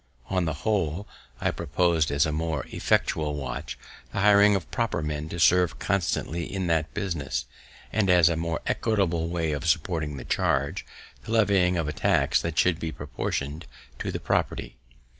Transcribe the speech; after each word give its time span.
On 0.31 0.45
the 0.45 0.53
whole, 0.65 1.07
I 1.39 1.51
proposed 1.51 2.09
as 2.09 2.25
a 2.25 2.31
more 2.31 2.65
effectual 2.71 3.35
watch, 3.35 3.77
the 4.11 4.21
hiring 4.21 4.55
of 4.55 4.71
proper 4.71 5.03
men 5.03 5.29
to 5.29 5.39
serve 5.39 5.77
constantly 5.77 6.51
in 6.51 6.65
that 6.65 6.91
business; 6.95 7.45
and 7.93 8.09
as 8.09 8.27
a 8.27 8.35
more 8.35 8.61
equitable 8.65 9.27
way 9.27 9.51
of 9.51 9.67
supporting 9.67 10.17
the 10.17 10.25
charge, 10.25 10.87
the 11.25 11.31
levying 11.31 11.77
a 11.77 11.91
tax 11.93 12.41
that 12.41 12.57
should 12.57 12.79
be 12.79 12.91
proportion'd 12.91 13.67
to 13.99 14.11
the 14.11 14.19
property. 14.19 14.75